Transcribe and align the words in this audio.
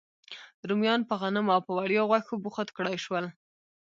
رومیان 0.69 1.01
په 1.09 1.13
غنمو 1.21 1.53
او 1.55 1.61
په 1.67 1.71
وړیا 1.79 2.01
غوښو 2.09 2.41
بوخت 2.43 2.69
کړای 2.77 2.97
شول. 3.05 3.25